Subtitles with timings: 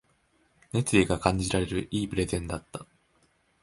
[0.73, 2.87] 熱意が感じられる良いプレゼンだった